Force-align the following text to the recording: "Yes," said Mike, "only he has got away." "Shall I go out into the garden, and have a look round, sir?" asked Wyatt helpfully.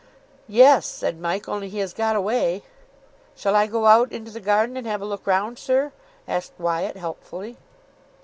"Yes," 0.47 0.87
said 0.87 1.19
Mike, 1.19 1.47
"only 1.47 1.69
he 1.69 1.77
has 1.77 1.93
got 1.93 2.15
away." 2.15 2.63
"Shall 3.35 3.55
I 3.55 3.67
go 3.67 3.85
out 3.85 4.11
into 4.11 4.31
the 4.31 4.39
garden, 4.39 4.75
and 4.75 4.87
have 4.87 4.99
a 5.03 5.05
look 5.05 5.27
round, 5.27 5.59
sir?" 5.59 5.91
asked 6.27 6.53
Wyatt 6.57 6.97
helpfully. 6.97 7.57